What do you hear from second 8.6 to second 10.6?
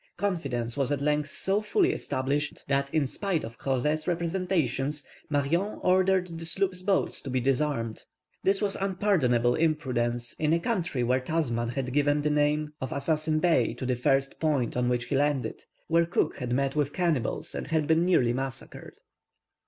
was unpardonable imprudence in a